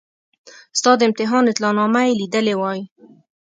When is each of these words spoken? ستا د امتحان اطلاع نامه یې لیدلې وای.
ستا 0.79 0.91
د 0.97 1.01
امتحان 1.09 1.43
اطلاع 1.47 1.71
نامه 1.79 2.01
یې 2.07 2.17
لیدلې 2.21 2.55
وای. 2.57 2.79